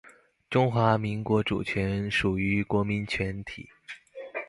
[0.49, 3.69] 中华民国主权属于国民全体